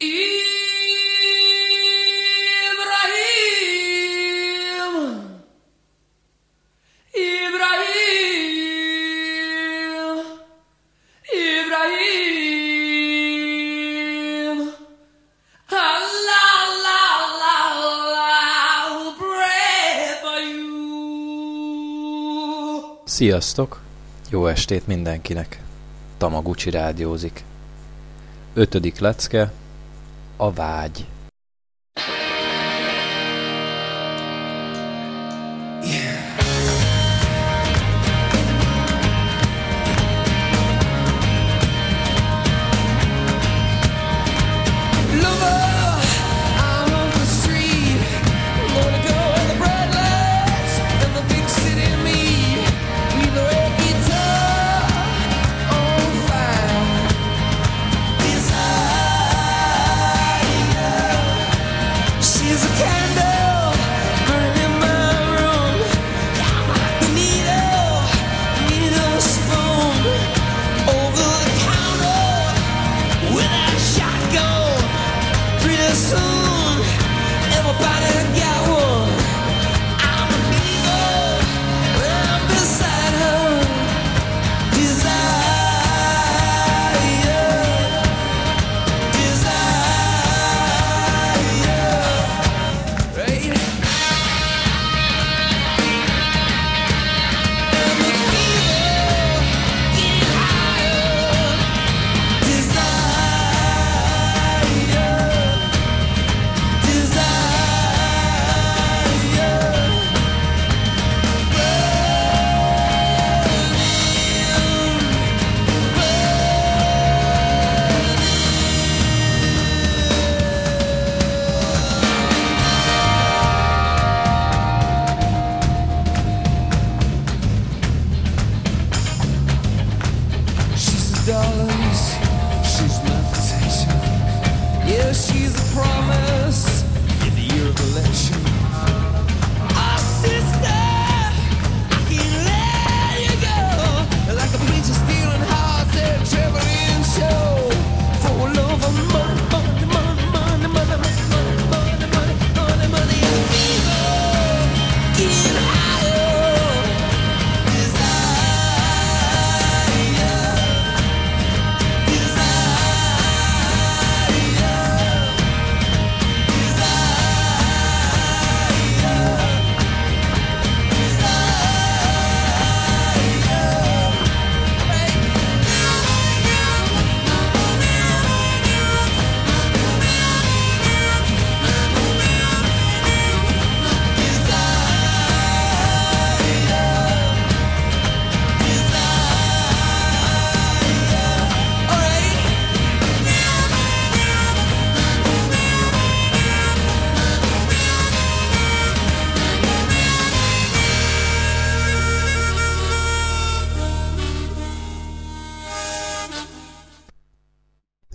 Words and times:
Ibrahim, 0.00 0.38
Sziasztok! 23.04 23.80
Jó 24.30 24.46
estét 24.46 24.86
mindenkinek! 24.86 25.62
Tamagucsi 26.18 26.70
rádiózik. 26.70 27.44
Ötödik 28.54 28.98
lecke, 28.98 29.52
a 30.38 30.50
vágy. 30.50 31.06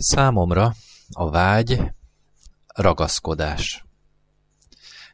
Számomra 0.06 0.74
a 1.10 1.30
vágy 1.30 1.82
ragaszkodás. 2.66 3.84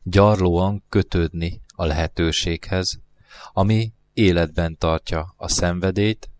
Gyarlóan 0.03 0.85
kötődni 0.89 1.61
a 1.69 1.85
lehetőséghez, 1.85 3.01
ami 3.53 3.93
életben 4.13 4.79
tartja 4.79 5.35
a 5.37 5.49
szenvedélyt, 5.49 6.31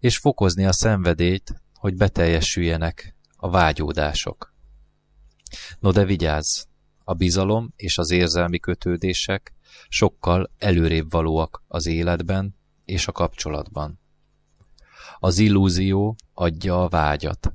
és 0.00 0.18
fokozni 0.18 0.64
a 0.64 0.72
szenvedélyt, 0.72 1.62
hogy 1.74 1.96
beteljesüljenek 1.96 3.14
a 3.36 3.50
vágyódások. 3.50 4.54
No 5.78 5.92
de 5.92 6.04
vigyázz, 6.04 6.64
a 7.04 7.14
bizalom 7.14 7.72
és 7.76 7.98
az 7.98 8.10
érzelmi 8.10 8.58
kötődések 8.58 9.52
sokkal 9.88 10.50
előrébb 10.58 11.10
valóak 11.10 11.62
az 11.66 11.86
életben 11.86 12.56
és 12.84 13.06
a 13.06 13.12
kapcsolatban. 13.12 14.00
Az 15.18 15.38
illúzió 15.38 16.16
adja 16.34 16.82
a 16.82 16.88
vágyat, 16.88 17.52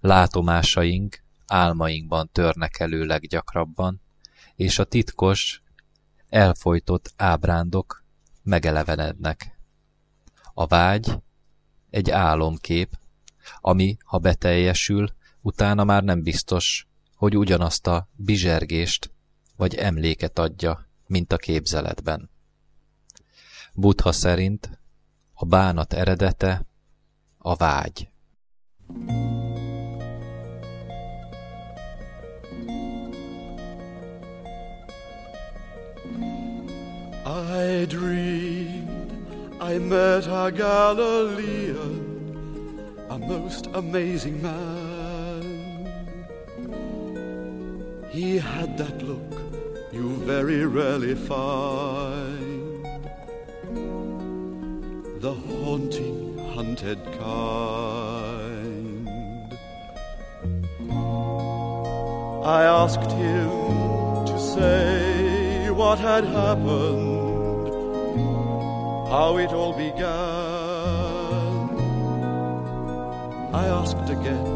Látomásaink 0.00 1.22
álmainkban 1.46 2.28
törnek 2.32 2.78
elő 2.78 3.04
leggyakrabban, 3.04 4.00
és 4.56 4.78
a 4.78 4.84
titkos, 4.84 5.62
elfolytott 6.28 7.12
ábrándok 7.16 8.04
megelevenednek. 8.42 9.58
A 10.54 10.66
vágy 10.66 11.18
egy 11.90 12.10
álomkép, 12.10 12.98
ami, 13.60 13.96
ha 14.04 14.18
beteljesül, 14.18 15.08
utána 15.40 15.84
már 15.84 16.02
nem 16.02 16.22
biztos, 16.22 16.86
hogy 17.16 17.36
ugyanazt 17.36 17.86
a 17.86 18.08
bizsergést 18.16 19.12
vagy 19.56 19.74
emléket 19.74 20.38
adja, 20.38 20.88
mint 21.06 21.32
a 21.32 21.36
képzeletben. 21.36 22.30
Buddha 23.74 24.12
szerint 24.12 24.78
a 25.32 25.44
bánat 25.44 25.92
eredete 25.92 26.66
a 27.38 27.54
vágy. 27.54 28.10
I 37.52 37.84
dreamed 37.84 39.12
I 39.60 39.78
met 39.78 40.26
a 40.26 40.50
Galilean, 40.50 41.96
a 43.10 43.18
most 43.18 43.66
amazing 43.74 44.40
man. 44.40 45.42
He 48.10 48.38
had 48.38 48.78
that 48.78 49.02
look 49.02 49.32
you 49.92 50.16
very 50.32 50.64
rarely 50.64 51.14
find, 51.14 52.86
the 55.20 55.34
haunting, 55.34 56.38
hunted 56.54 57.00
kind. 57.18 59.08
I 62.58 62.60
asked 62.80 63.12
him 63.12 63.50
to 64.30 64.38
say 64.54 65.70
what 65.70 65.98
had 65.98 66.24
happened, 66.24 67.21
how 69.12 69.36
it 69.36 69.52
all 69.52 69.74
began. 69.74 70.02
I 73.62 73.64
asked 73.80 74.08
again, 74.08 74.46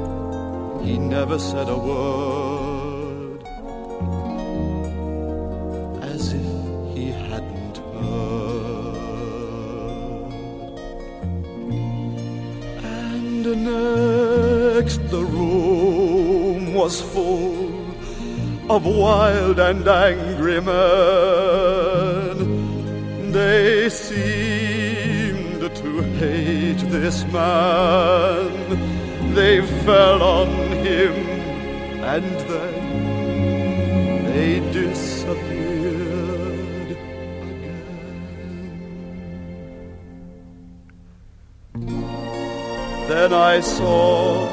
he 0.83 0.97
never 0.97 1.39
said 1.39 1.69
a 1.69 1.77
word, 1.91 3.43
as 6.13 6.33
if 6.33 6.49
he 6.97 7.07
hadn't 7.29 7.77
heard. 7.99 8.97
And 12.83 13.45
next 13.73 15.01
the 15.11 15.25
room 15.37 16.73
was 16.73 17.03
full 17.03 17.75
of 18.75 18.87
wild 18.87 19.59
and 19.59 19.87
angry 19.87 20.63
men. 20.63 21.76
They 23.37 23.91
seemed 23.91 25.61
to 25.61 25.91
hate 26.21 26.83
this 26.89 27.23
man. 27.25 28.51
They 29.35 29.61
fell 29.85 30.23
on 30.23 30.49
him 30.87 31.15
and 32.13 32.25
then 32.49 34.25
they 34.25 34.61
disappeared 34.73 35.37
again. 37.53 37.87
Then 43.07 43.35
I 43.35 43.61
saw 43.61 44.47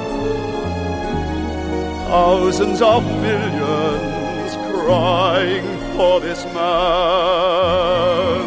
thousands 2.09 2.81
of 2.81 3.05
millions 3.05 4.57
crying 4.69 5.67
for 5.95 6.19
this 6.19 6.43
man. 6.53 8.42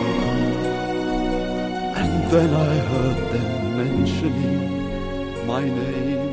Then 2.31 2.53
I 2.53 2.77
heard 2.91 3.33
them 3.33 3.77
mentioning 3.79 5.47
my 5.47 5.63
name 5.63 6.26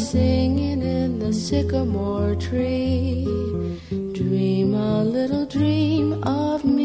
singing 0.00 0.82
in 0.82 1.18
the 1.18 1.32
sycamore 1.32 2.34
tree. 2.34 3.24
Dream 4.12 4.74
a 4.74 5.04
little 5.04 5.44
dream 5.46 6.24
of 6.24 6.64
me. 6.64 6.79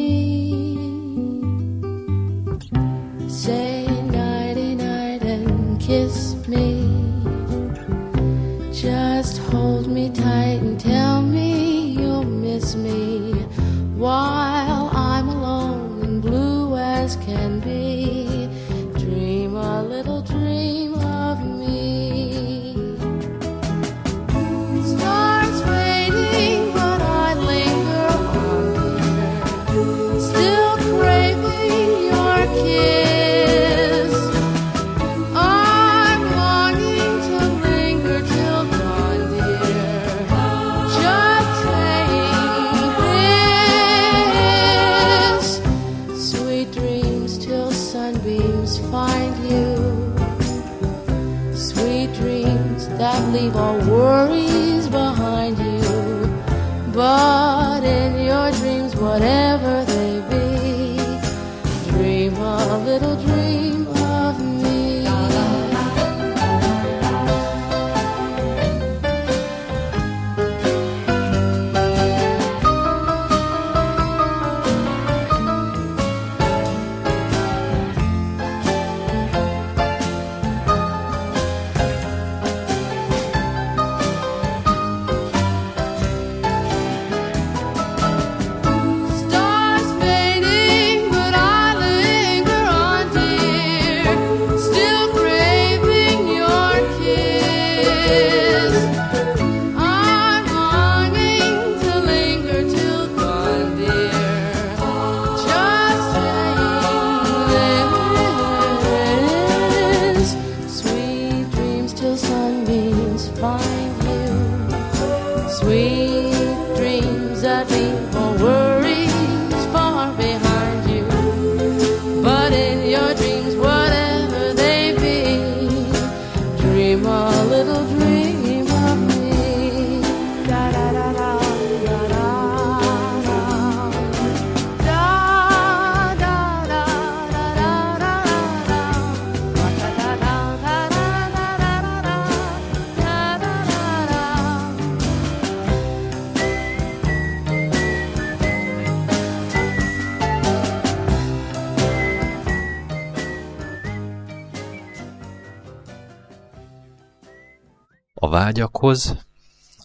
Vágyakhoz 158.56 159.26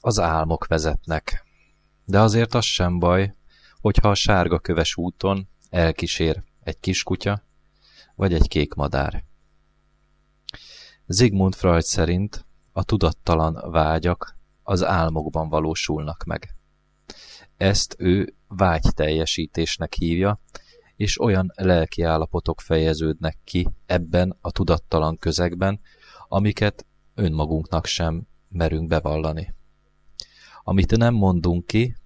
az 0.00 0.19
álmok 0.19 0.67
vezetnek, 0.67 1.45
de 2.05 2.21
azért 2.21 2.55
az 2.55 2.65
sem 2.65 2.99
baj, 2.99 3.35
hogyha 3.81 4.09
a 4.09 4.15
sárga 4.15 4.59
köves 4.59 4.97
úton 4.97 5.49
elkísér 5.71 6.43
egy 6.61 6.81
kiskutya 6.81 7.43
vagy 8.15 8.35
egy 8.35 8.49
kék 8.49 8.75
madár. 8.75 9.25
Sigmund 11.09 11.55
Freud 11.55 11.83
szerint 11.83 12.47
a 12.73 12.85
tudattalan 12.85 13.71
vágyak 13.71 14.37
az 14.62 14.85
álmokban 14.85 15.49
valósulnak 15.49 16.25
meg. 16.25 16.55
Ezt 17.57 17.95
ő 17.99 18.35
vágyteljesítésnek 18.49 19.95
hívja, 19.95 20.41
és 20.97 21.21
olyan 21.21 21.53
lelki 21.55 22.03
állapotok 22.03 22.61
fejeződnek 22.61 23.39
ki 23.45 23.69
ebben 23.87 24.37
a 24.41 24.50
tudattalan 24.50 25.17
közegben, 25.19 25.81
amiket 26.29 26.87
önmagunknak 27.15 27.87
sem 27.87 28.29
merünk 28.50 28.88
bevallani. 28.88 29.54
Amit 30.62 30.97
nem 30.97 31.14
mondunk 31.14 31.66
ki, 31.66 31.97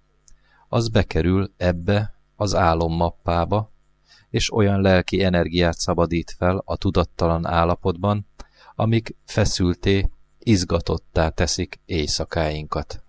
az 0.68 0.88
bekerül 0.88 1.52
ebbe 1.56 2.14
az 2.36 2.54
álommappába, 2.54 3.72
és 4.30 4.52
olyan 4.52 4.80
lelki 4.80 5.22
energiát 5.22 5.78
szabadít 5.78 6.34
fel 6.38 6.62
a 6.64 6.76
tudattalan 6.76 7.46
állapotban, 7.46 8.26
amik 8.74 9.16
feszülté, 9.24 10.10
izgatottá 10.38 11.28
teszik 11.28 11.80
éjszakáinkat. 11.84 13.02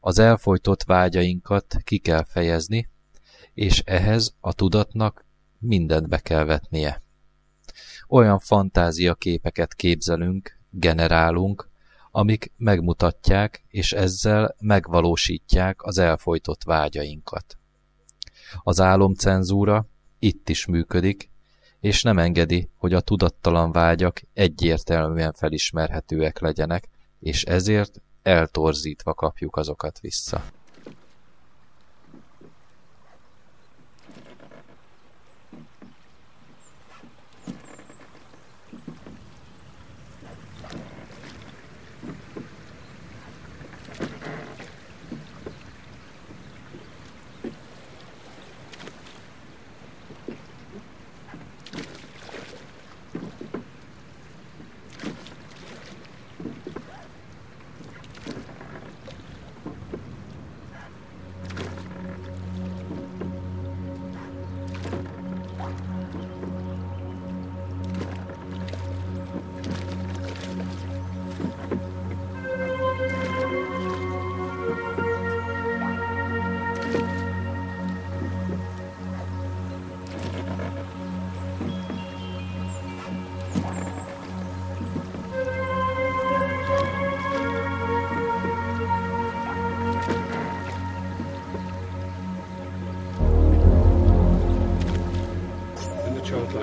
Az 0.00 0.18
elfolytott 0.18 0.82
vágyainkat 0.82 1.76
ki 1.84 1.98
kell 1.98 2.24
fejezni, 2.24 2.88
és 3.54 3.80
ehhez 3.80 4.34
a 4.40 4.52
tudatnak 4.52 5.24
mindent 5.58 6.08
be 6.08 6.18
kell 6.18 6.44
vetnie. 6.44 7.02
Olyan 8.08 8.38
fantázia 8.38 9.14
képeket 9.14 9.74
képzelünk, 9.74 10.58
generálunk, 10.70 11.70
amik 12.16 12.52
megmutatják, 12.56 13.64
és 13.68 13.92
ezzel 13.92 14.54
megvalósítják 14.60 15.82
az 15.82 15.98
elfolytott 15.98 16.64
vágyainkat. 16.64 17.58
Az 18.62 18.80
álomcenzúra 18.80 19.86
itt 20.18 20.48
is 20.48 20.66
működik, 20.66 21.30
és 21.80 22.02
nem 22.02 22.18
engedi, 22.18 22.68
hogy 22.76 22.92
a 22.92 23.00
tudattalan 23.00 23.72
vágyak 23.72 24.20
egyértelműen 24.32 25.32
felismerhetőek 25.32 26.38
legyenek, 26.38 26.88
és 27.20 27.42
ezért 27.44 28.02
eltorzítva 28.22 29.14
kapjuk 29.14 29.56
azokat 29.56 30.00
vissza. 30.00 30.44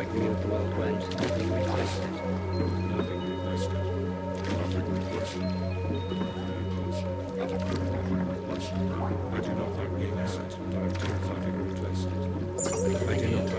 directly 0.03 0.27
at 0.27 0.41
the 0.41 0.47
well 0.47 0.67
branch. 0.75 1.03
Nothing 1.03 1.53
requested. 1.53 2.11
Nothing 2.95 3.21
requested. 3.29 3.83
Nothing 4.59 4.85
requested. 4.93 5.43
I 9.33 9.39
do 9.39 9.51
not 9.55 9.69
think 9.75 9.91
we 9.97 10.11
necessary. 10.11 10.45
I 10.45 10.47
do 10.53 10.79
not 10.81 11.39
think 11.43 11.55
requested. 11.57 12.13
I 13.09 13.17
do 13.17 13.27
not 13.35 13.49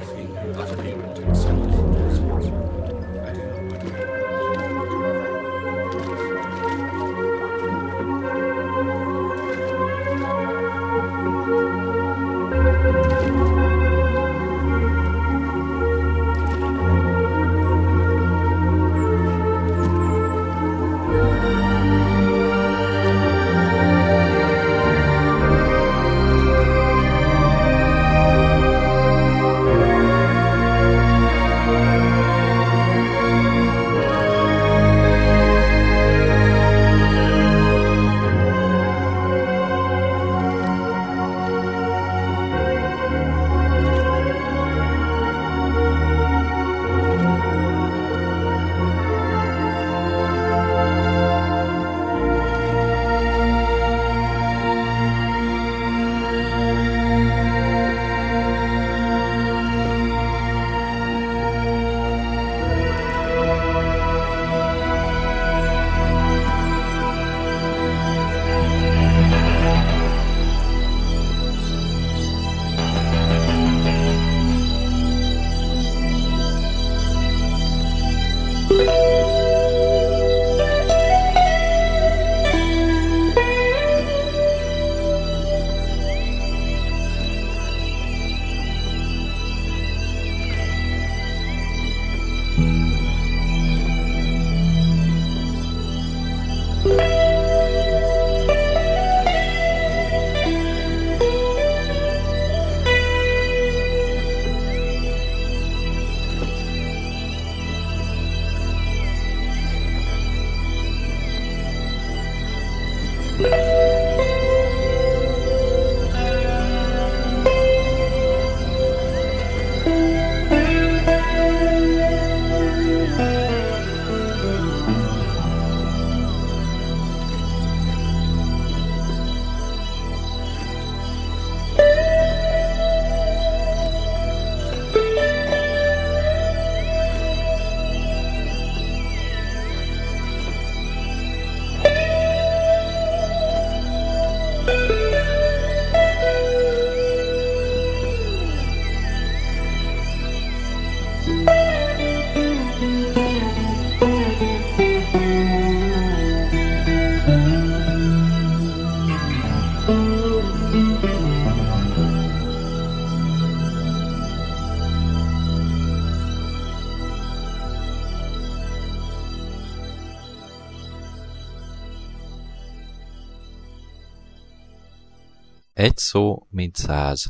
Egy 175.74 175.96
szó, 175.96 176.46
mint 176.50 176.76
száz. 176.76 177.26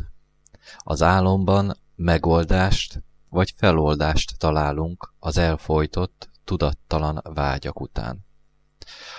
Az 0.78 1.02
álomban 1.02 1.76
megoldást 1.94 3.02
vagy 3.28 3.54
feloldást 3.56 4.38
találunk 4.38 5.14
az 5.18 5.36
elfolytott, 5.36 6.30
tudattalan 6.44 7.20
vágyak 7.22 7.80
után. 7.80 8.26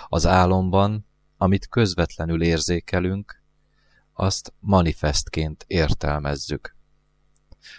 Az 0.08 0.26
álomban, 0.26 1.08
amit 1.38 1.68
közvetlenül 1.68 2.44
érzékelünk, 2.44 3.44
azt 4.14 4.54
manifestként 4.60 5.64
értelmezzük. 5.68 6.76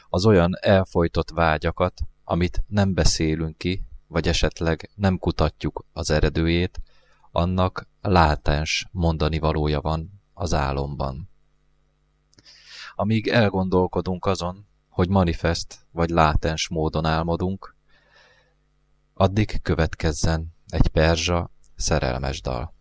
Az 0.09 0.27
olyan 0.27 0.53
elfolytott 0.61 1.31
vágyakat, 1.31 2.01
amit 2.25 2.65
nem 2.67 2.95
beszélünk 2.95 3.59
ki, 3.59 3.83
vagy 4.07 4.29
esetleg 4.29 4.91
nem 4.95 5.19
kutatjuk 5.19 5.85
az 5.93 6.11
eredőjét, 6.11 6.81
annak 7.31 7.89
látens 8.01 8.87
mondani 8.91 9.39
valója 9.39 9.81
van 9.81 10.23
az 10.35 10.55
álomban. 10.55 11.35
Amíg 12.99 13.29
elgondolkodunk 13.29 14.25
azon, 14.27 14.67
hogy 14.89 15.09
manifest 15.09 15.87
vagy 15.93 16.11
látens 16.11 16.69
módon 16.69 17.05
álmodunk, 17.05 17.77
addig 19.15 19.63
következzen 19.63 20.55
egy 20.69 20.89
perzsa 20.89 21.51
szerelmes 21.75 22.41
dal. 22.41 22.75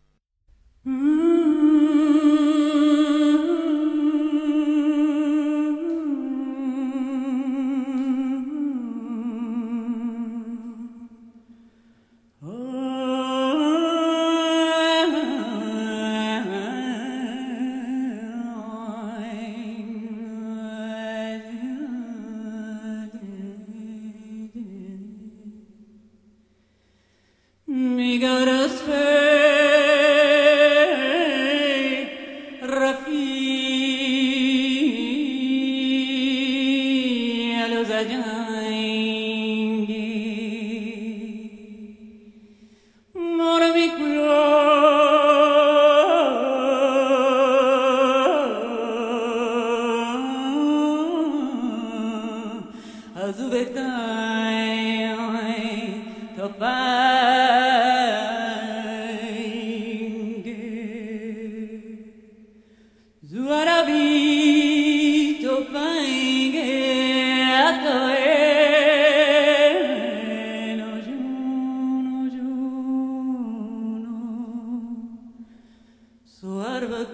So 76.41 76.59
out 76.59 76.83
of 76.83 76.91
a 76.91 77.05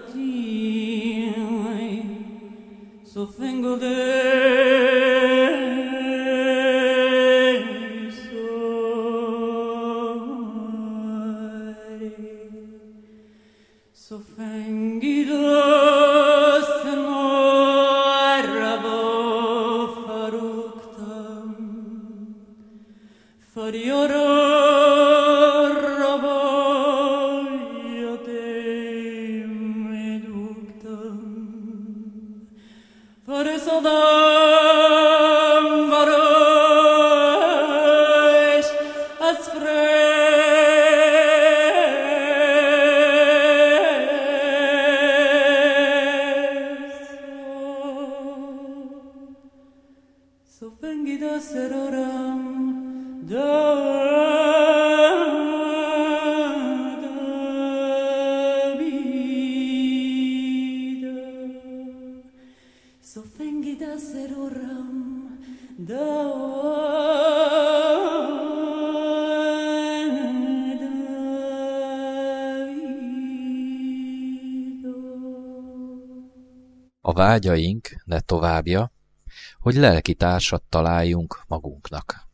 vágyaink, 77.32 78.02
ne 78.04 78.20
továbbja, 78.20 78.92
hogy 79.58 79.74
lelki 79.74 80.14
társat 80.14 80.62
találjunk 80.68 81.42
magunknak. 81.46 82.28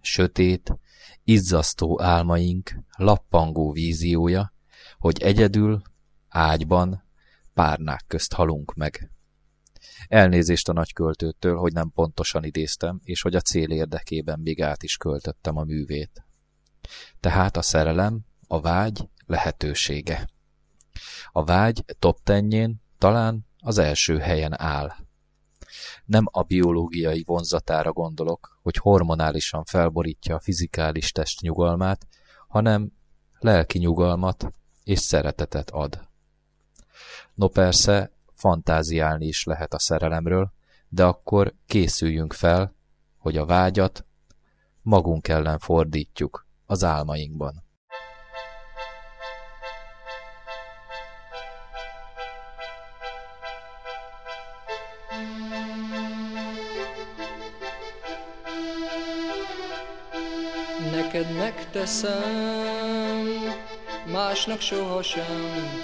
Sötét, 0.00 0.78
izzasztó 1.24 2.02
álmaink, 2.02 2.74
lappangó 2.96 3.72
víziója, 3.72 4.52
hogy 4.98 5.22
egyedül, 5.22 5.82
ágyban, 6.28 7.04
párnák 7.54 8.04
közt 8.06 8.32
halunk 8.32 8.74
meg. 8.74 9.10
Elnézést 10.06 10.68
a 10.68 10.72
nagyköltőtől, 10.72 11.56
hogy 11.56 11.72
nem 11.72 11.90
pontosan 11.90 12.44
idéztem, 12.44 13.00
és 13.02 13.22
hogy 13.22 13.34
a 13.34 13.40
cél 13.40 13.70
érdekében 13.70 14.40
még 14.40 14.62
át 14.62 14.82
is 14.82 14.96
költöttem 14.96 15.56
a 15.56 15.64
művét. 15.64 16.24
Tehát 17.20 17.56
a 17.56 17.62
szerelem, 17.62 18.20
a 18.46 18.60
vágy 18.60 19.08
lehetősége. 19.26 20.28
A 21.32 21.44
vágy 21.44 21.84
top 21.98 22.18
tenjén 22.22 22.82
talán 22.98 23.47
az 23.60 23.78
első 23.78 24.18
helyen 24.18 24.60
áll. 24.60 24.92
Nem 26.04 26.24
a 26.30 26.42
biológiai 26.42 27.22
vonzatára 27.26 27.92
gondolok, 27.92 28.58
hogy 28.62 28.76
hormonálisan 28.76 29.64
felborítja 29.64 30.34
a 30.34 30.40
fizikális 30.40 31.12
test 31.12 31.40
nyugalmát, 31.40 32.06
hanem 32.48 32.92
lelki 33.38 33.78
nyugalmat 33.78 34.52
és 34.84 34.98
szeretetet 34.98 35.70
ad. 35.70 36.08
No 37.34 37.48
persze, 37.48 38.12
fantáziálni 38.34 39.26
is 39.26 39.44
lehet 39.44 39.74
a 39.74 39.78
szerelemről, 39.78 40.52
de 40.88 41.04
akkor 41.04 41.54
készüljünk 41.66 42.32
fel, 42.32 42.74
hogy 43.18 43.36
a 43.36 43.46
vágyat 43.46 44.06
magunk 44.82 45.28
ellen 45.28 45.58
fordítjuk 45.58 46.46
az 46.66 46.84
álmainkban. 46.84 47.67
neked 61.18 61.36
megteszem, 61.36 62.14
másnak 64.12 64.60
sohasem, 64.60 65.82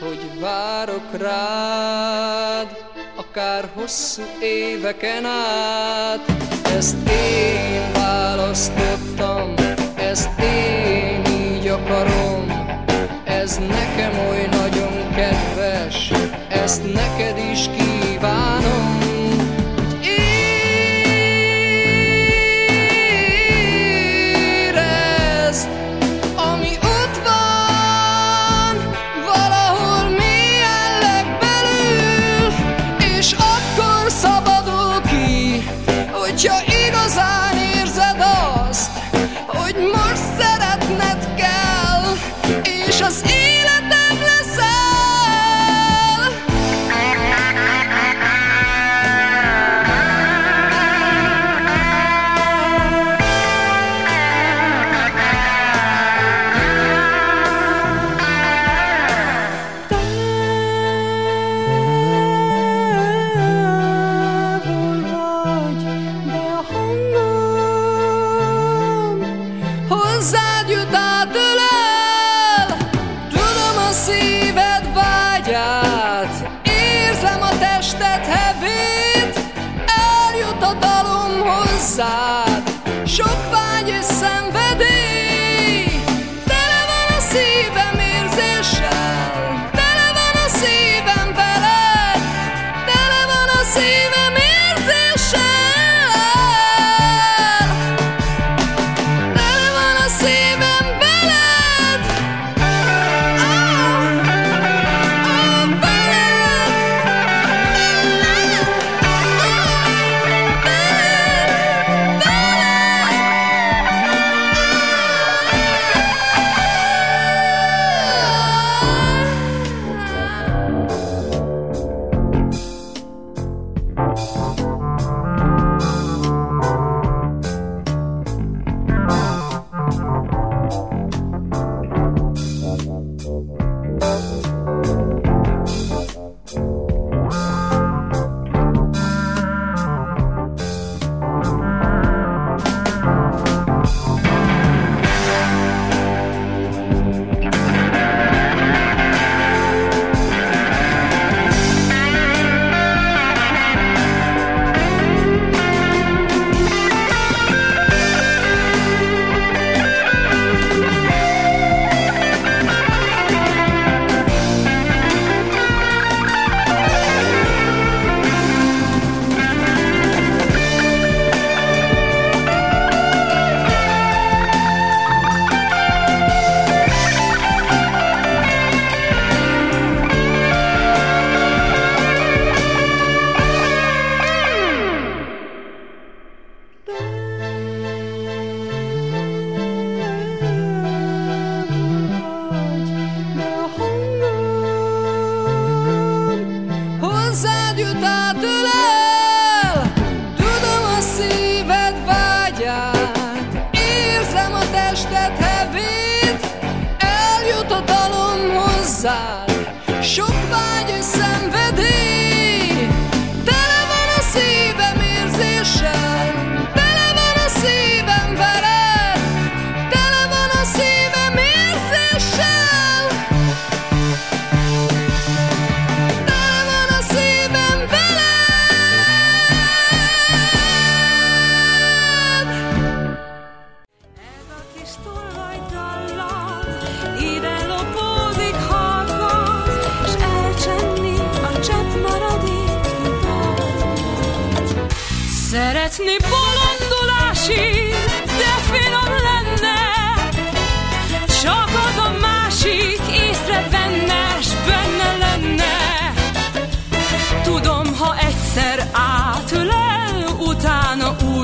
hogy 0.00 0.40
várok 0.40 1.16
rád, 1.18 2.76
akár 3.16 3.68
hosszú 3.74 4.22
éveken 4.40 5.24
át. 5.24 6.32
Ezt 6.76 6.96
én 7.08 7.92
választottam, 7.92 9.54
ezt 9.96 10.40
én 10.40 11.24
így 11.24 11.66
akarom, 11.66 12.46
ez 13.24 13.58
nekem 13.58 14.28
oly 14.28 14.48
nagyon 14.50 15.10
kedves, 15.14 16.10
ezt 16.48 16.92
neked 16.92 17.38
is 17.52 17.68
kívánom. 17.76 18.89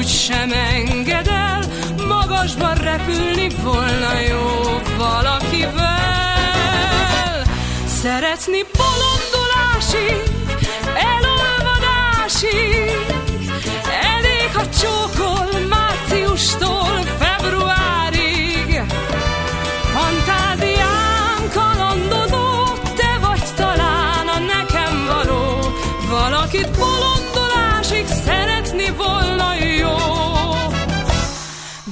úgy 0.07 0.13
sem 0.13 0.53
engedel, 0.53 1.61
magasban 2.09 2.75
repülni 2.75 3.49
volna 3.63 4.19
jó 4.29 4.81
valakivel. 4.99 5.95
Szeretni 7.87 8.65
bolondulásig, 8.77 10.23
elolvadásig, 11.13 12.91
elég, 14.15 14.51
a 14.55 14.69
csókol 14.81 15.49
márciustól 15.69 17.03
fel. 17.19 17.26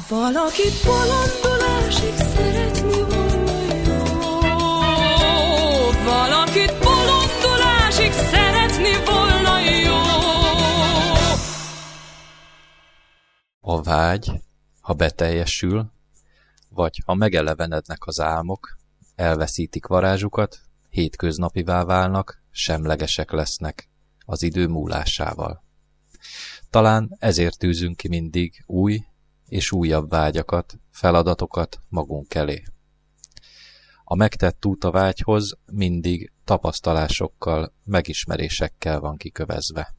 Valakit 0.09 0.85
bolondul 0.85 1.63
esik, 1.63 2.17
szeretni 2.17 3.03
volna 3.03 3.77
jó. 3.87 4.01
Valakit 6.05 6.79
bolondul 6.79 7.61
szeretni 8.11 9.05
volna 9.05 9.59
jó. 9.61 9.97
A 13.61 13.83
vágy, 13.83 14.33
ha 14.81 14.93
beteljesül, 14.93 15.93
vagy 16.69 17.03
ha 17.05 17.15
megelevenednek 17.15 18.07
az 18.07 18.21
álmok, 18.21 18.79
elveszítik 19.15 19.87
varázsukat, 19.87 20.59
hétköznapivá 20.91 21.85
válnak, 21.85 22.43
semlegesek 22.51 23.31
lesznek 23.31 23.89
az 24.25 24.43
idő 24.43 24.67
múlásával. 24.67 25.65
Talán 26.71 27.17
ezért 27.19 27.59
tűzünk 27.59 27.97
ki 27.97 28.09
mindig 28.09 28.65
új, 28.67 29.05
és 29.55 29.73
újabb 29.73 30.09
vágyakat, 30.09 30.79
feladatokat 30.91 31.81
magunk 31.89 32.35
elé. 32.35 32.63
A 34.05 34.15
megtett 34.15 34.67
út 34.67 34.85
a 34.85 34.91
vágyhoz 34.91 35.59
mindig 35.73 36.33
tapasztalásokkal, 36.45 37.73
megismerésekkel 37.85 39.01
van 39.01 39.17
kikövezve. 39.17 39.95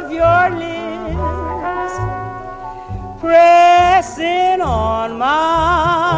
Of 0.00 0.10
your 0.10 0.50
lips 0.62 1.94
pressing 3.20 4.60
on 4.62 5.18
mine 5.18 6.09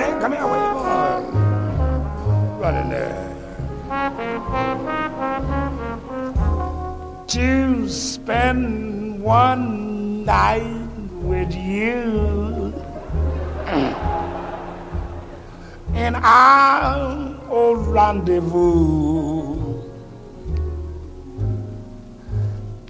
Come 0.00 0.12
here. 0.12 0.20
Come 0.20 0.32
here. 0.32 0.46
Where 0.46 0.60
you 0.64 0.72
going? 0.80 1.24
Running 2.58 2.88
there. 2.88 3.16
To 7.28 7.88
spend 7.88 9.22
one 9.22 10.24
night 10.24 10.88
with 11.20 11.54
you 11.54 12.72
in 15.94 16.14
our 16.14 17.36
old 17.50 17.86
rendezvous 17.86 19.82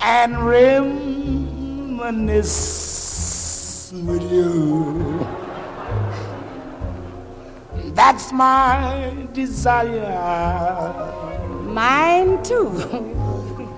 and 0.01 0.47
reminisce 0.47 1.11
with 3.93 4.23
you. 4.31 5.20
That's 8.01 8.33
my 8.33 9.13
desire 9.35 10.09
Mine 11.65 12.43
too. 12.43 12.81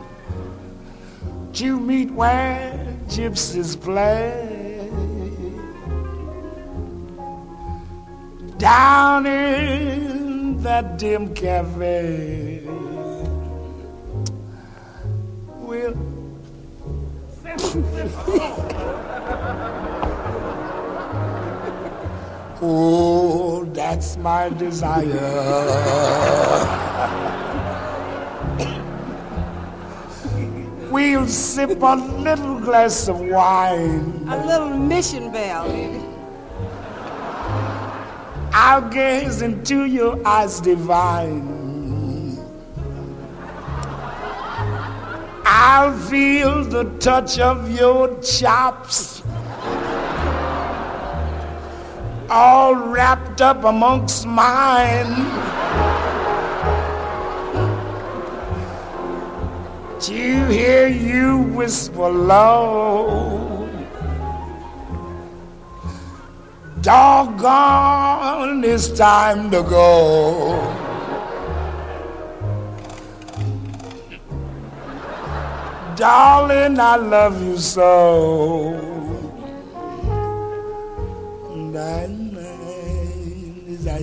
to 1.54 1.80
meet 1.80 2.12
where 2.12 2.96
gypsies 3.08 3.74
play. 3.74 4.88
Down 8.58 9.26
in 9.26 10.62
that 10.62 10.98
dim 10.98 11.34
cafe. 11.34 12.62
We'll 15.58 15.96
Oh, 22.64 23.64
that's 23.74 24.16
my 24.18 24.48
desire. 24.50 25.02
We'll 30.92 31.26
sip 31.26 31.82
a 31.82 31.96
little 31.96 32.60
glass 32.60 33.08
of 33.08 33.18
wine. 33.18 34.28
A 34.28 34.46
little 34.46 34.76
mission 34.78 35.32
bell. 35.32 35.66
I'll 38.54 38.88
gaze 38.90 39.42
into 39.42 39.86
your 39.86 40.24
eyes 40.24 40.60
divine. 40.60 42.38
I'll 45.44 45.98
feel 45.98 46.62
the 46.62 46.84
touch 47.00 47.40
of 47.40 47.72
your 47.72 48.20
chops. 48.20 49.21
All 52.34 52.74
wrapped 52.74 53.42
up 53.42 53.62
amongst 53.64 54.24
mine. 54.26 55.12
To 60.00 60.46
hear 60.46 60.88
you 60.88 61.42
whisper 61.54 62.08
low. 62.08 63.68
Doggone, 66.80 68.64
it's 68.64 68.88
time 68.88 69.50
to 69.50 69.62
go. 69.62 70.56
Darling, 75.96 76.80
I 76.80 76.96
love 76.96 77.42
you 77.42 77.58
so. 77.58 78.92
My 81.72 82.06
desire. 82.06 82.21
Though 83.82 83.98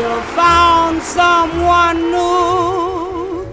you 0.00 0.12
found 0.34 1.02
someone 1.02 2.10
new, 2.10 3.46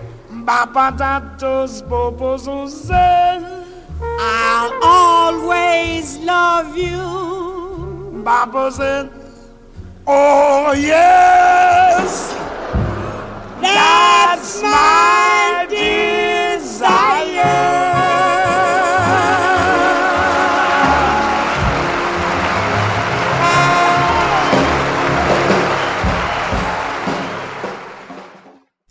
Bapatatos 0.46 1.84
poposos. 1.90 2.90
I'll 4.20 4.74
always 4.82 6.18
love 6.20 6.78
you. 6.78 7.04
Babos 8.24 8.80
Oh 10.08 10.72
yes, 10.72 12.34
That's 13.60 14.62
my 14.62 15.66
desire. 15.70 16.17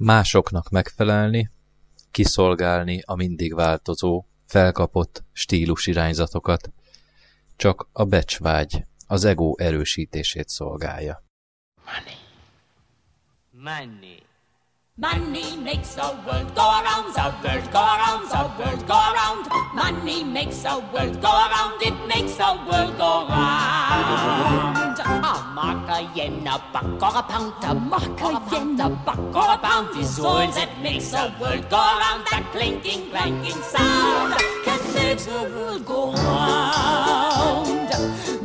Másoknak 0.07 0.69
megfelelni, 0.69 1.51
kiszolgálni 2.11 3.03
a 3.05 3.15
mindig 3.15 3.55
változó, 3.55 4.25
felkapott 4.45 5.25
stílus 5.33 5.87
irányzatokat, 5.87 6.71
csak 7.57 7.89
a 7.93 8.05
becsvágy 8.05 8.85
az 9.07 9.25
ego 9.25 9.55
erősítését 9.59 10.49
szolgálja. 10.49 11.23
Money. 13.51 14.23
Money 14.95 15.57
makes 15.65 15.95
the 15.95 16.15
world 16.27 16.55
go 16.55 16.63
around, 16.63 17.13
the 17.15 17.29
world 17.43 17.71
go 17.73 17.79
around, 17.79 18.29
the 18.29 18.45
world 18.59 18.87
go 18.87 18.95
around. 18.95 19.47
Money 19.75 20.23
makes 20.25 20.59
the 20.61 20.77
world 20.93 21.21
go 21.21 21.31
around, 21.47 21.81
it 21.81 22.07
makes 22.07 22.37
the 22.37 22.53
world 22.69 22.97
go 22.97 23.27
round. 23.29 24.99
A 24.99 25.46
mark, 25.57 25.89
a 25.89 26.03
yen, 26.15 26.47
a 26.47 26.63
buck, 26.71 27.03
or 27.03 27.19
a 27.19 27.23
pound, 27.23 27.65
a 27.65 27.75
mark, 27.75 28.21
a 28.21 28.31
yen, 28.53 28.79
a 28.79 28.91
buck, 28.91 29.19
or 29.35 29.55
a 29.55 29.57
pound 29.57 29.97
is 29.97 30.19
all 30.19 30.47
that 30.59 30.71
makes 30.83 31.11
the 31.13 31.33
world 31.41 31.65
go 31.71 31.79
around. 31.79 32.27
That 32.31 32.45
clinking, 32.53 33.09
clanking 33.09 33.63
sound 33.63 34.35
that 34.67 34.83
makes 34.95 35.25
the 35.25 35.41
world 35.55 35.87
go 35.87 36.13
round. 36.13 37.76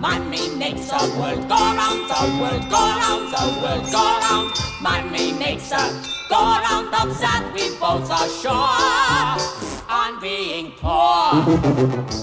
Money 0.00 0.54
makes 0.56 0.88
the 0.88 1.16
world 1.18 1.48
go 1.48 1.54
round, 1.54 2.10
the 2.10 2.38
world 2.40 2.68
go 2.68 2.78
round, 2.78 3.32
the 3.32 3.60
world 3.62 3.84
go 3.92 4.18
round. 4.20 4.50
Money 4.82 5.32
makes 5.32 5.70
the 5.70 5.82
go 6.28 6.36
round 6.36 6.88
of 6.94 7.18
that 7.20 7.50
we 7.54 7.70
both 7.78 8.10
are 8.10 8.28
sure 8.42 9.84
on 9.88 10.20
being 10.20 10.72
poor. 10.72 11.42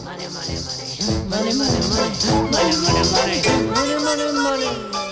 Money, 0.03 0.27
money, 0.35 0.57
money. 0.61 0.87
Money, 1.29 1.53
money, 1.55 1.81
money. 1.89 2.11
Money, 2.51 2.75
money, 2.83 3.03
money. 3.11 3.41
Money, 3.71 3.95
money, 4.03 4.67
money. 4.67 5.10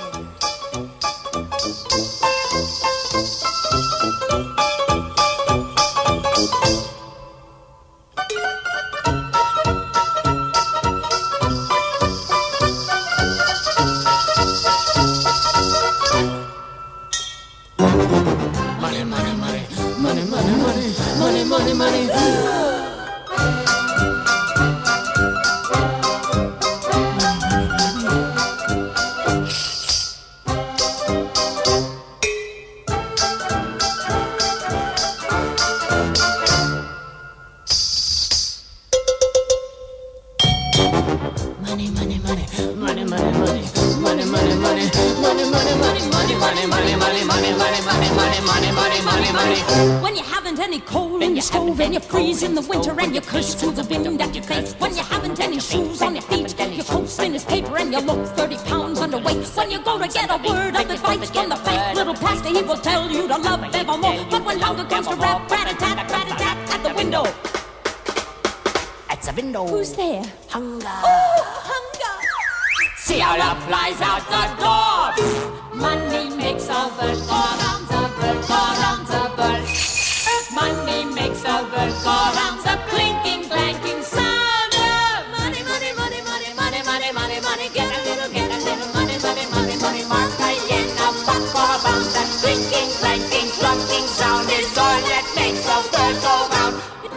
Money, 21.80 22.49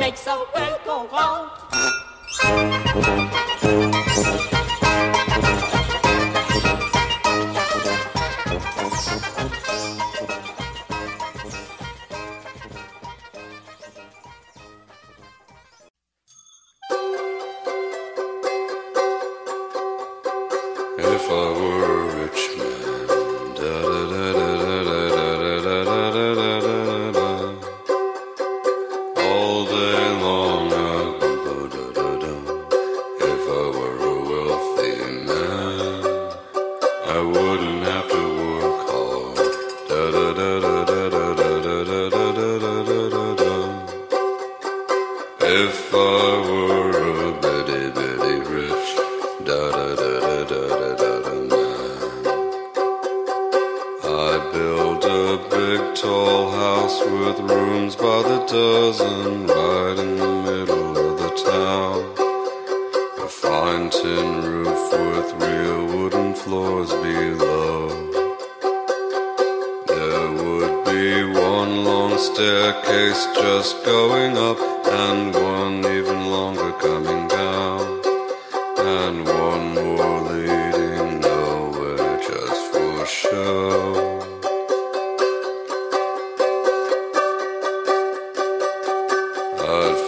makes 0.03 0.25
the 0.25 0.35
world 0.55 0.81
go 0.85 1.09
round, 1.13 1.72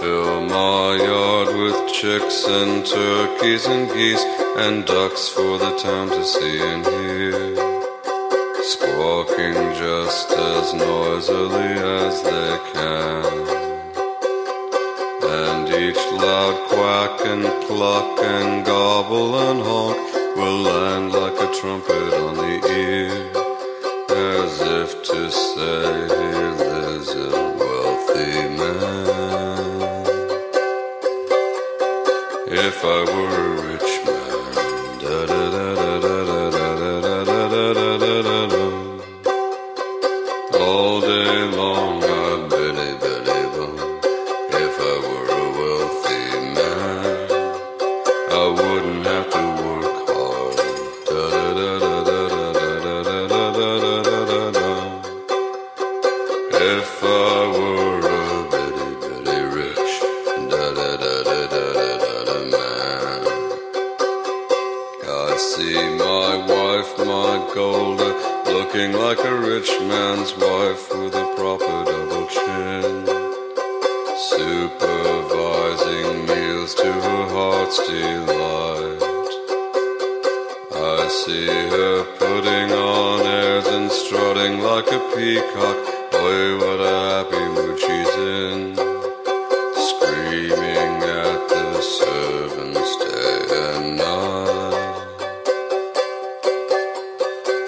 Fill 0.00 0.40
my 0.42 0.96
yard 0.96 1.48
with 1.56 1.92
chicks 1.92 2.46
and 2.46 2.86
turkeys 2.86 3.66
and 3.66 3.88
geese 3.92 4.24
and 4.56 4.84
ducks 4.86 5.28
for 5.28 5.58
the 5.58 5.76
town 5.78 6.08
to 6.08 6.24
see 6.24 6.58
and 6.60 6.84
hear 6.86 7.54
squawking 8.62 9.54
just 9.74 10.30
as 10.30 10.72
noisily 10.72 11.72
as 12.00 12.22
they 12.22 12.58
can. 12.72 13.64
And 15.22 15.68
each 15.68 16.02
loud 16.12 16.56
quack 16.68 17.26
and 17.26 17.44
cluck 17.66 18.18
and 18.20 18.64
gobble 18.64 19.38
and 19.38 19.60
honk 19.60 20.36
will 20.36 20.60
land 20.62 21.12
like 21.12 21.38
a 21.46 21.52
trumpet 21.60 22.14
on 22.24 22.34
the 22.36 22.56
ear, 22.68 23.12
as 24.08 24.60
if 24.80 25.02
to 25.02 25.30
say, 25.30 26.08
Here 26.08 26.54
a 27.16 27.56
wealthy 27.58 28.48
man. 28.56 29.23
I 32.86 33.02
were 33.02 33.73
peacock. 85.24 85.78
Boy, 86.12 86.58
what 86.62 86.80
a 86.80 86.94
happy 87.12 87.44
mood 87.54 87.78
she's 87.84 88.14
in. 88.38 88.76
Screaming 89.88 90.94
at 91.24 91.40
the 91.48 91.80
servants 91.80 92.92
day 93.04 93.38
and 93.64 93.86
night. 93.96 95.06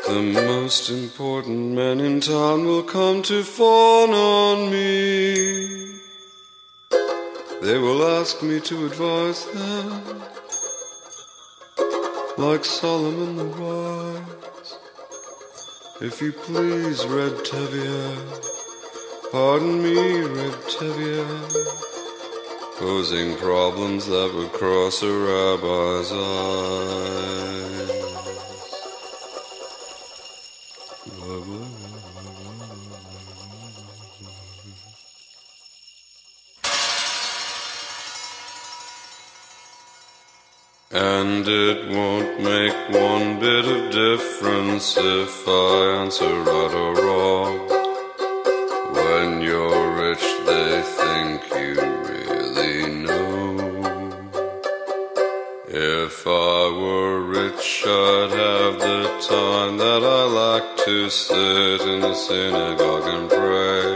The 0.07 0.22
most 0.52 0.90
important 0.90 1.62
men 1.80 2.00
in 2.00 2.20
town 2.20 2.66
will 2.66 2.82
come 2.82 3.22
to 3.22 3.42
fawn 3.42 4.11
on 4.11 4.70
me. 4.70 5.96
They 7.62 7.78
will 7.78 8.02
ask 8.18 8.42
me 8.42 8.61
to 8.61 8.84
advise 8.84 9.46
them, 9.46 10.20
like 12.36 12.64
Solomon 12.66 13.36
the 13.36 13.48
wise. 13.62 14.86
If 15.99 16.20
you 16.20 16.30
please, 16.30 17.07
Reb 17.07 17.32
Tevye, 17.42 19.32
pardon 19.32 19.82
me, 19.82 20.20
Reb 20.20 20.53
Tevye, 20.68 21.24
posing 22.78 23.34
problems 23.38 24.05
that 24.05 24.30
would 24.34 24.53
cross 24.53 25.03
a 25.03 25.11
rabbi's 25.11 26.12
eyes. 26.12 27.75
And 41.37 41.47
it 41.49 41.89
won't 41.95 42.41
make 42.41 42.78
one 42.89 43.39
bit 43.39 43.66
of 43.66 43.93
difference 43.93 44.97
if 44.97 45.47
I 45.47 46.01
answer 46.01 46.24
right 46.24 46.74
or 46.82 46.95
wrong. 46.95 47.68
When 48.95 49.43
you're 49.43 49.87
rich, 50.05 50.26
they 50.47 50.80
think 50.99 51.43
you 51.61 51.74
really 52.09 53.05
know. 53.05 54.28
If 55.68 56.26
I 56.26 56.59
were 56.80 57.20
rich, 57.20 57.84
I'd 57.84 58.30
have 58.30 58.78
the 58.89 59.03
time 59.28 59.76
that 59.76 60.03
I 60.18 60.22
like 60.43 60.76
to 60.87 61.11
sit 61.11 61.80
in 61.82 62.01
the 62.01 62.14
synagogue 62.14 63.09
and 63.14 63.28
pray. 63.28 63.91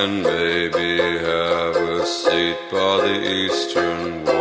And 0.00 0.22
maybe 0.22 0.88
have 1.18 1.76
a 1.76 2.06
seat 2.06 2.56
by 2.72 2.96
the 3.06 3.16
eastern 3.30 4.24
wall. 4.24 4.33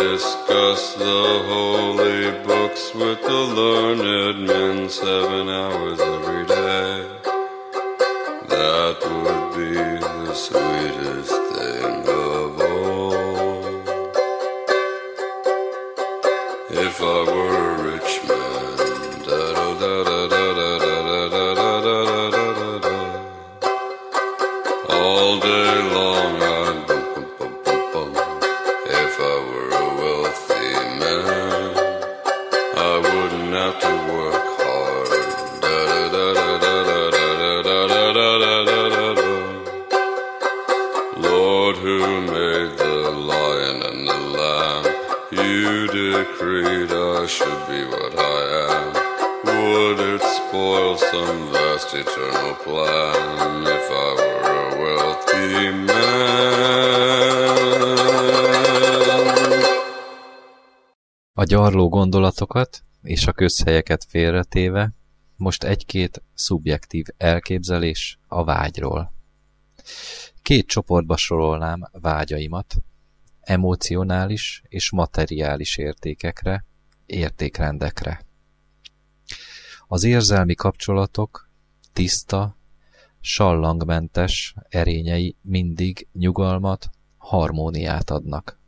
Discuss 0.00 0.94
the 0.94 1.20
holy 1.52 2.30
books 2.46 2.94
with 2.94 3.20
the 3.20 3.42
learned 3.58 4.46
men 4.46 4.88
seven 4.88 5.46
hours 5.50 6.00
every 6.00 6.46
day. 6.46 7.06
That 8.48 8.96
would 9.20 9.46
be 9.58 9.74
the 10.24 10.34
sweetest 10.46 11.36
thing 11.52 12.00
of 12.08 12.50
all. 12.70 13.60
If 16.86 16.96
I 17.02 17.18
were 17.34 17.58
a 17.74 17.82
rich 17.90 18.09
I 32.82 32.96
wouldn't 32.96 33.52
have 33.52 33.78
to 33.80 33.92
work 34.10 34.46
hard. 34.56 35.08
Lord, 41.18 41.76
who 41.76 41.98
made 42.22 42.78
the 42.78 43.10
lion 43.10 43.82
and 43.82 44.08
the 44.08 44.20
lamb, 44.38 44.84
you 45.30 45.88
decreed 45.88 46.90
I 46.90 47.26
should 47.26 47.62
be 47.68 47.84
what 47.84 48.14
I 48.18 48.40
am. 48.70 48.86
Would 49.44 50.00
it 50.14 50.22
spoil 50.22 50.96
some 50.96 51.52
vast 51.52 51.92
eternal 51.92 52.54
plan 52.64 53.66
if 53.66 53.90
I 53.90 54.19
gyarló 61.50 61.88
gondolatokat 61.88 62.84
és 63.02 63.26
a 63.26 63.32
közhelyeket 63.32 64.04
félretéve, 64.08 64.92
most 65.36 65.64
egy-két 65.64 66.22
szubjektív 66.34 67.06
elképzelés 67.16 68.18
a 68.26 68.44
vágyról. 68.44 69.12
Két 70.42 70.66
csoportba 70.66 71.16
sorolnám 71.16 71.88
vágyaimat, 71.92 72.76
emocionális 73.40 74.62
és 74.68 74.90
materiális 74.90 75.76
értékekre, 75.76 76.64
értékrendekre. 77.06 78.24
Az 79.86 80.04
érzelmi 80.04 80.54
kapcsolatok 80.54 81.48
tiszta, 81.92 82.56
sallangmentes 83.20 84.54
erényei 84.68 85.36
mindig 85.42 86.08
nyugalmat, 86.12 86.90
harmóniát 87.16 88.10
adnak. 88.10 88.58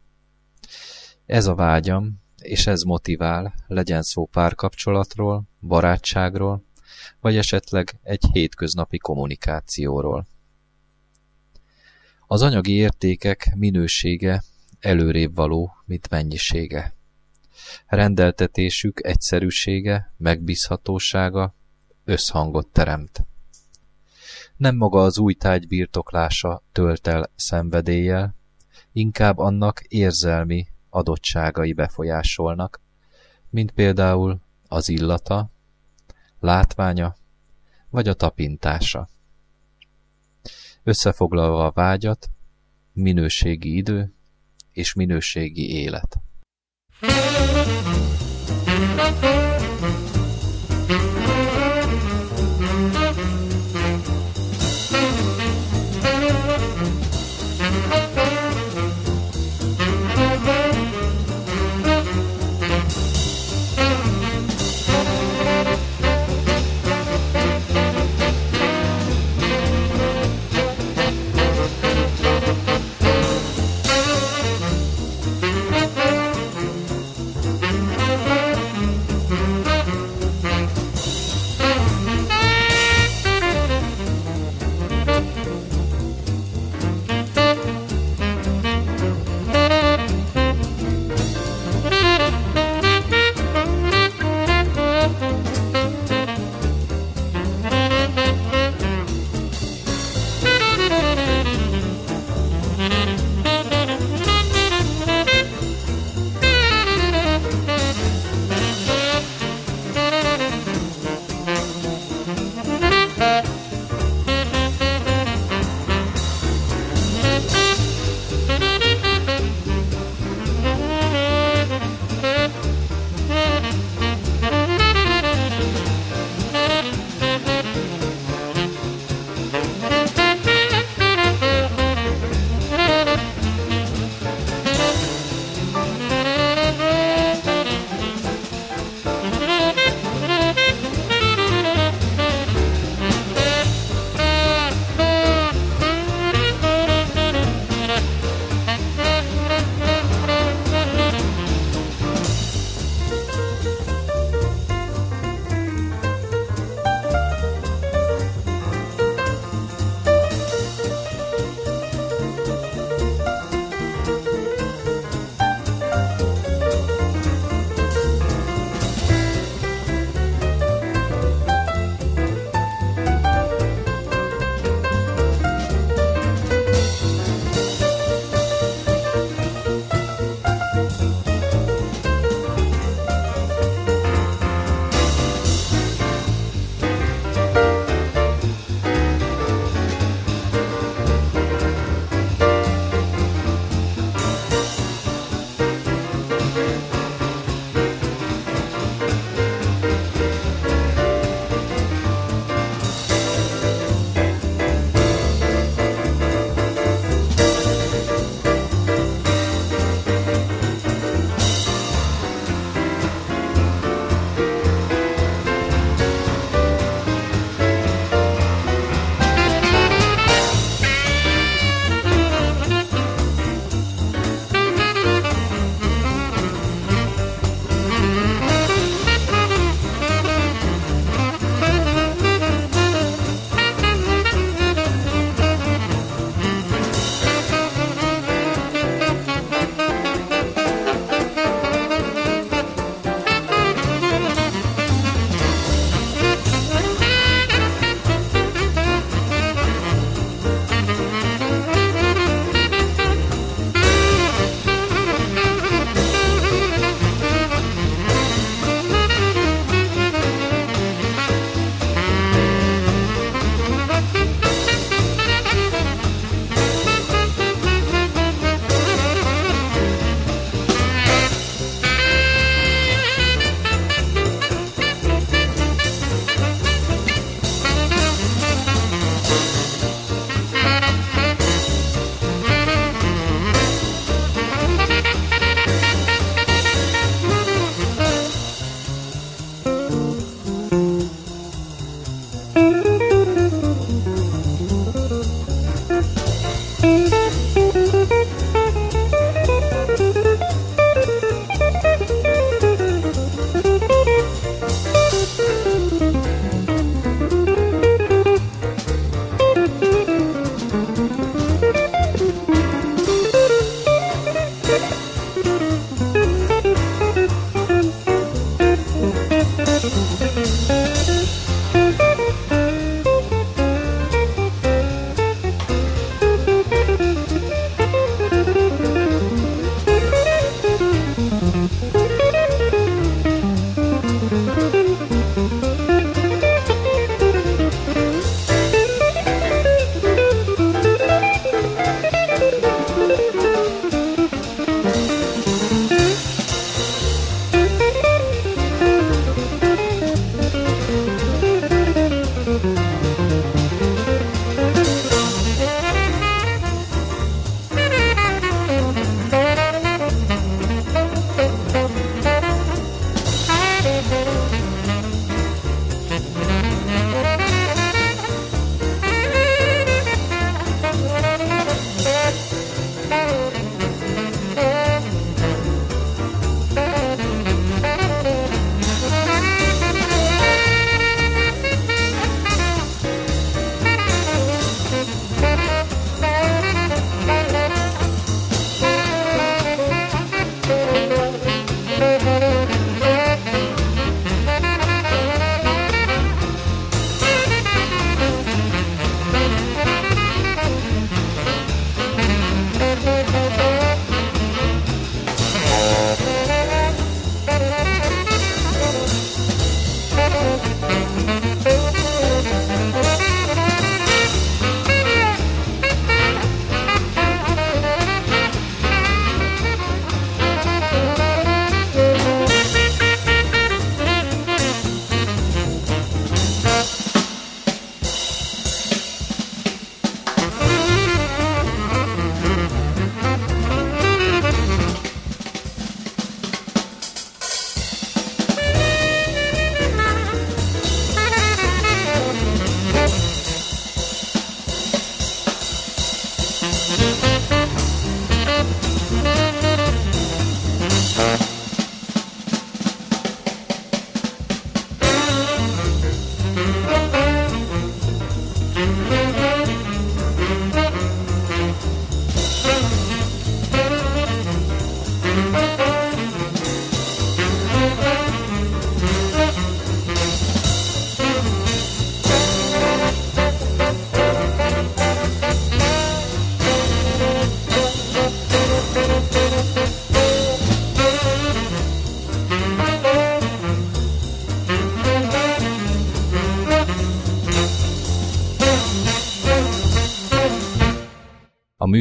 Ez 1.27 1.47
a 1.47 1.55
vágyam, 1.55 2.22
és 2.43 2.67
ez 2.67 2.83
motivál, 2.83 3.55
legyen 3.67 4.03
szó 4.03 4.27
párkapcsolatról, 4.27 5.43
barátságról, 5.61 6.65
vagy 7.21 7.37
esetleg 7.37 7.99
egy 8.03 8.25
hétköznapi 8.33 8.99
kommunikációról. 8.99 10.27
Az 12.27 12.43
anyagi 12.43 12.73
értékek 12.73 13.55
minősége 13.57 14.43
előrébb 14.81 15.35
való, 15.35 15.77
mint 15.85 16.11
mennyisége. 16.11 16.95
Rendeltetésük 17.87 19.05
egyszerűsége, 19.05 20.13
megbízhatósága 20.17 21.55
összhangot 22.05 22.67
teremt. 22.67 23.27
Nem 24.57 24.77
maga 24.77 25.03
az 25.03 25.19
új 25.19 25.35
táj 25.35 25.59
birtoklása 25.59 26.63
tölt 26.73 27.07
el 27.07 27.31
szenvedéllyel, 27.37 28.37
inkább 28.93 29.39
annak 29.39 29.81
érzelmi 29.89 30.67
adottságai 30.93 31.73
befolyásolnak, 31.73 32.81
mint 33.51 33.71
például 33.71 34.41
az 34.69 34.89
illata, 34.89 35.51
látványa 36.41 37.17
vagy 37.91 38.09
a 38.09 38.15
tapintása. 38.15 39.09
Összefoglalva 40.83 41.65
a 41.65 41.71
vágyat, 41.71 42.31
minőségi 42.93 43.77
idő 43.77 44.15
és 44.73 44.95
minőségi 44.95 45.71
élet. 45.71 46.21
A 48.97 49.52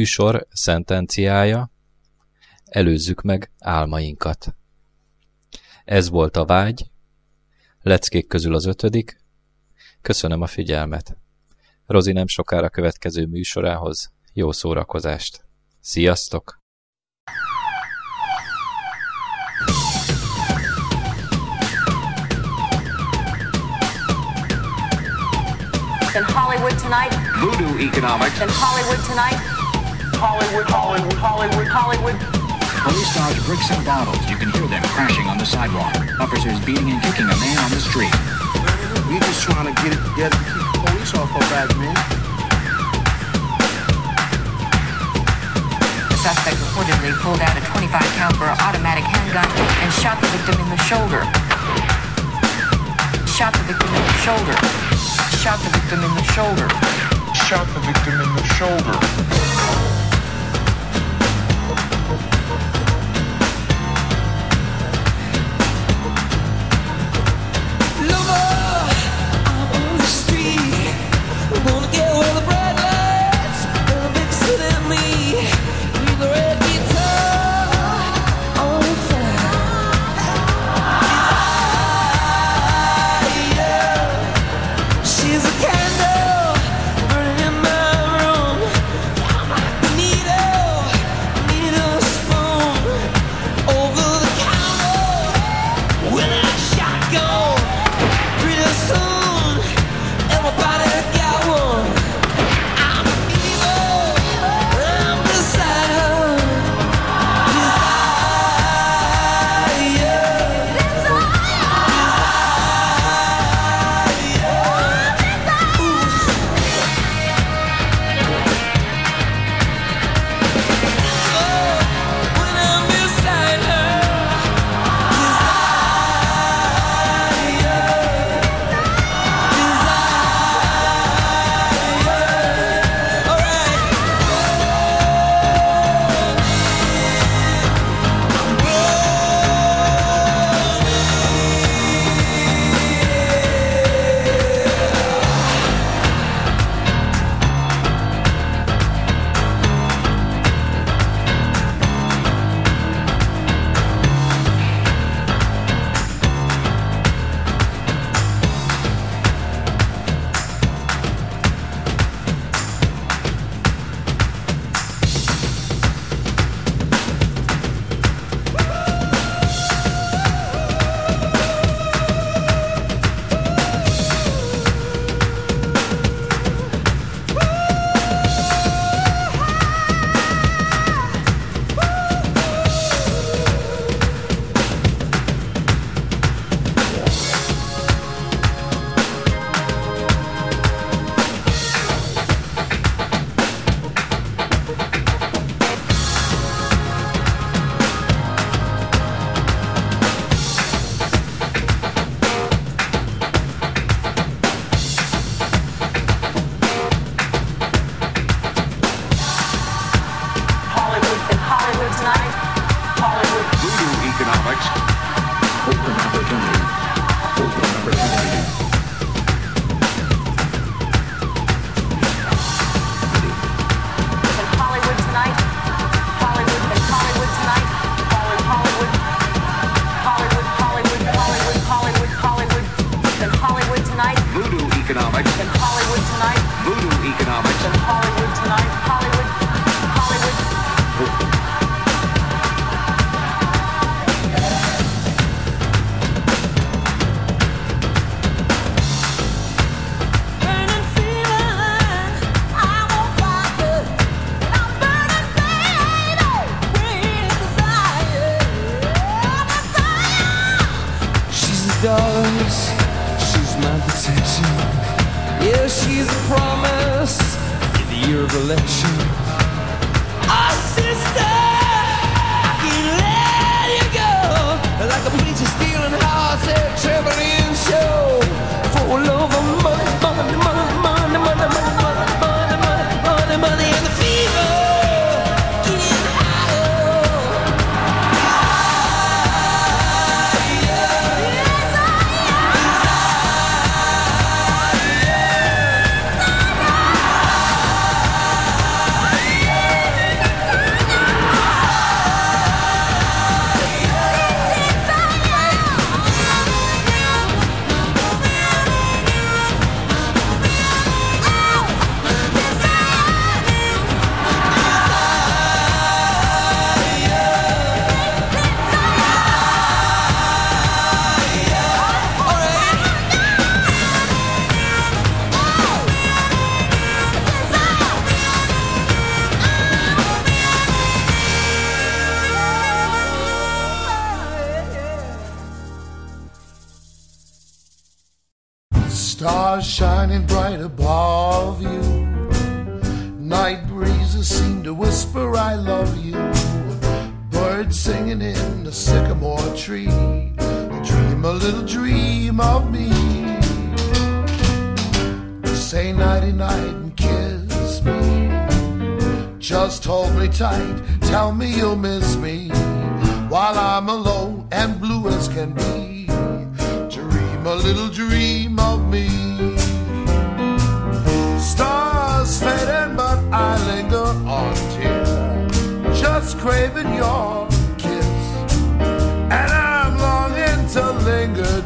műsor 0.02 0.46
szentenciája 0.50 1.70
Előzzük 2.64 3.20
meg 3.20 3.50
álmainkat. 3.58 4.54
Ez 5.84 6.08
volt 6.08 6.36
a 6.36 6.44
vágy, 6.44 6.90
leckék 7.80 8.26
közül 8.26 8.54
az 8.54 8.64
ötödik. 8.64 9.20
Köszönöm 10.00 10.40
a 10.40 10.46
figyelmet. 10.46 11.16
Rozi 11.86 12.12
nem 12.12 12.26
sokára 12.26 12.68
következő 12.68 13.26
műsorához 13.26 14.12
jó 14.32 14.52
szórakozást. 14.52 15.44
Sziasztok! 15.80 16.60
In 26.14 26.24
Hollywood 26.24 26.76
tonight. 26.82 27.14
Voodoo 27.40 27.76
economics. 27.88 28.40
In 28.40 28.48
Hollywood 28.48 29.06
tonight. 29.06 29.51
Hollywood, 30.22 30.70
Hollywood, 30.70 31.18
Hollywood, 31.18 31.66
Hollywood. 31.66 32.14
Police 32.86 33.10
dodge 33.10 33.42
bricks 33.42 33.66
and 33.74 33.82
bottles. 33.82 34.22
You 34.30 34.38
can 34.38 34.54
hear 34.54 34.70
them 34.70 34.78
crashing 34.94 35.26
on 35.26 35.34
the 35.34 35.42
sidewalk. 35.42 35.90
Officers 36.22 36.62
beating 36.62 36.94
and 36.94 37.02
kicking 37.02 37.26
a 37.26 37.34
man 37.42 37.58
on 37.58 37.74
the 37.74 37.82
street. 37.82 38.14
We 39.10 39.18
just 39.18 39.42
trying 39.42 39.66
to 39.66 39.74
get 39.82 39.90
it 39.90 39.98
together 40.14 40.38
to 40.38 40.46
keep 40.46 40.62
the 40.62 40.78
police 40.86 41.10
off 41.18 41.26
our 41.26 41.42
back, 41.50 41.74
man. 41.74 41.90
The 46.06 46.18
suspect 46.22 46.54
reportedly 46.70 47.18
pulled 47.18 47.42
out 47.42 47.58
a 47.58 47.62
25 47.74 47.90
caliber 48.14 48.46
automatic 48.62 49.02
handgun 49.02 49.50
and 49.82 49.90
shot 49.90 50.22
the 50.22 50.30
victim 50.38 50.54
in 50.62 50.70
the 50.70 50.78
shoulder. 50.86 51.26
Shot 53.26 53.58
the 53.58 53.66
victim 53.66 53.90
in 53.90 54.04
the 54.06 54.18
shoulder. 54.22 54.54
Shot 55.42 55.58
the 55.66 55.70
victim 55.82 55.98
in 56.06 56.14
the 56.14 56.26
shoulder. 56.30 56.70
Shot 57.34 57.66
the 57.74 57.82
victim 57.90 58.22
in 58.22 58.30
the 58.38 58.46
shoulder. 58.54 59.61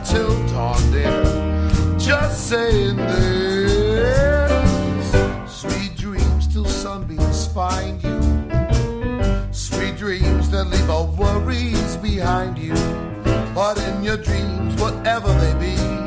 Tilt 0.05 0.53
on 0.53 0.81
dawn. 0.91 1.99
Just 1.99 2.49
saying 2.49 2.97
this. 2.97 4.51
Sweet 5.49 5.97
dreams 5.97 6.49
till 6.53 6.65
sunbeams 6.65 7.47
find 7.47 8.03
you. 8.03 8.21
Sweet 9.53 9.97
dreams 9.97 10.51
that 10.51 10.65
leave 10.65 10.91
all 10.91 11.07
worries 11.07 11.97
behind 11.99 12.59
you. 12.59 12.75
But 13.55 13.79
in 13.79 14.03
your 14.03 14.17
dreams, 14.17 14.75
whatever 14.81 15.33
they 15.41 15.55
be. 15.55 16.06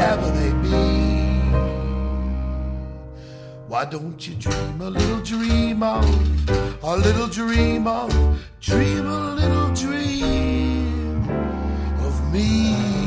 Ever 0.00 0.30
they 0.30 0.52
be. 0.62 1.18
Why 3.66 3.84
don't 3.84 4.26
you 4.26 4.34
dream 4.36 4.80
a 4.80 4.90
little 4.90 5.20
dream 5.20 5.82
of, 5.82 6.04
a 6.82 6.96
little 6.96 7.26
dream 7.26 7.86
of, 7.86 8.10
dream 8.60 9.06
a 9.06 9.34
little 9.34 9.74
dream 9.74 11.28
of 12.00 12.32
me? 12.32 12.97